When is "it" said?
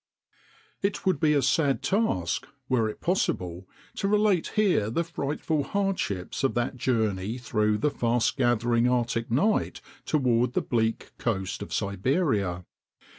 0.81-1.05, 2.89-3.01